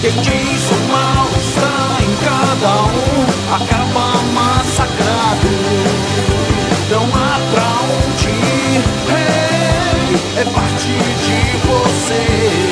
Quem 0.00 0.12
diz 0.12 0.70
o 0.70 0.76
mal 0.90 1.28
está 1.36 1.98
em 2.02 2.16
cada 2.24 2.84
um, 2.84 3.54
acaba 3.54 4.22
massacrado. 4.32 5.48
Não 6.90 7.04
há 7.04 7.38
pra 7.52 7.68
onde 8.08 8.30
ir, 8.30 8.82
hey, 9.10 10.40
é 10.40 10.44
parte 10.46 10.88
de 10.88 11.56
você. 11.66 12.69